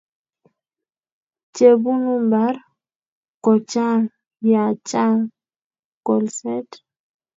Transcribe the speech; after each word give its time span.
chebunu 1.55 2.11
mbar 2.27 2.55
kochang 3.43 4.03
ya 4.51 4.63
chang 4.89 5.19
kolset 6.05 6.67